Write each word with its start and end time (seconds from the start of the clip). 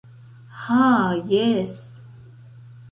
Ha 0.61 0.79
jes! 1.33 1.77